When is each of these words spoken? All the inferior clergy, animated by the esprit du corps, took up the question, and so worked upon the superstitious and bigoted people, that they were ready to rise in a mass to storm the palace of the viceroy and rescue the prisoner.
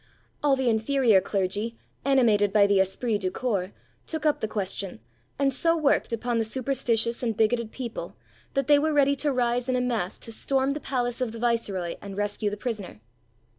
All 0.41 0.55
the 0.55 0.67
inferior 0.67 1.21
clergy, 1.21 1.77
animated 2.03 2.51
by 2.51 2.65
the 2.65 2.79
esprit 2.79 3.19
du 3.19 3.29
corps, 3.29 3.71
took 4.07 4.25
up 4.25 4.41
the 4.41 4.47
question, 4.47 4.99
and 5.37 5.53
so 5.53 5.77
worked 5.77 6.11
upon 6.11 6.39
the 6.39 6.43
superstitious 6.43 7.21
and 7.21 7.37
bigoted 7.37 7.71
people, 7.71 8.15
that 8.55 8.65
they 8.65 8.79
were 8.79 8.93
ready 8.93 9.15
to 9.17 9.31
rise 9.31 9.69
in 9.69 9.75
a 9.75 9.79
mass 9.79 10.17
to 10.21 10.31
storm 10.31 10.73
the 10.73 10.79
palace 10.79 11.21
of 11.21 11.33
the 11.33 11.39
viceroy 11.39 11.97
and 12.01 12.17
rescue 12.17 12.49
the 12.49 12.57
prisoner. 12.57 12.99